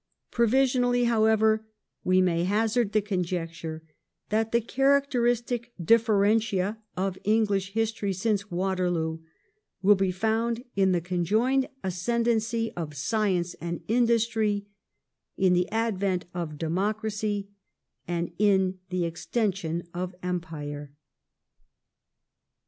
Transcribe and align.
Pro 0.31 0.47
visionally, 0.47 1.03
however, 1.05 1.67
we 2.03 2.21
may 2.21 2.43
hazard 2.43 2.91
the 2.91 3.03
conjecture 3.03 3.83
that 4.29 4.51
the 4.51 4.59
char 4.59 4.99
acteristic 4.99 5.65
differentia 5.79 6.81
of 6.97 7.19
English 7.23 7.73
history 7.73 8.11
since 8.11 8.49
Waterloo 8.49 9.19
will 9.83 9.93
be 9.93 10.09
found 10.11 10.63
in 10.75 10.91
the 10.91 11.01
conjoined 11.01 11.69
ascendancy 11.83 12.71
of 12.75 12.97
Science 12.97 13.53
and 13.61 13.83
Industry, 13.87 14.65
in 15.37 15.53
the 15.53 15.69
advent 15.71 16.25
of 16.33 16.57
Democracy, 16.57 17.49
and 18.07 18.31
in 18.39 18.79
the 18.89 19.05
extension 19.05 19.83
of 19.93 20.15
Empire.. 20.23 20.93